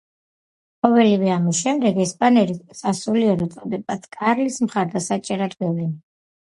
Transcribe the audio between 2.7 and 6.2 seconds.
სასულიერო წოდებაც კარლის მხარდამჭერად გვევლინება.